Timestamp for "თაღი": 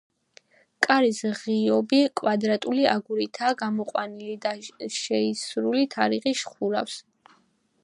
5.95-6.37